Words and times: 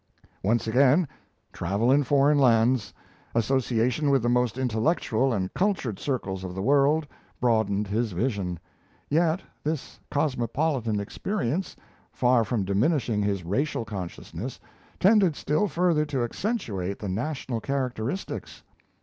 Once 0.41 0.65
again, 0.65 1.07
travel 1.53 1.91
in 1.91 2.01
foreign 2.03 2.39
lands, 2.39 2.91
association 3.35 4.09
with 4.09 4.23
the 4.23 4.27
most 4.29 4.57
intellectual 4.57 5.31
and 5.31 5.53
cultured 5.53 5.99
circles 5.99 6.43
of 6.43 6.55
the 6.55 6.61
world, 6.63 7.05
broadened 7.39 7.85
his 7.85 8.11
vision; 8.11 8.57
yet 9.09 9.41
this 9.63 9.99
cosmopolitan 10.09 10.99
experience, 10.99 11.75
far 12.11 12.43
from 12.43 12.65
diminishing 12.65 13.21
his 13.21 13.45
racial 13.45 13.85
consciousness, 13.85 14.59
tended 14.99 15.35
still 15.35 15.67
further 15.67 16.03
to 16.03 16.23
accentuate 16.23 16.97
the 16.97 17.07
national 17.07 17.61
characteristics. 17.61 18.63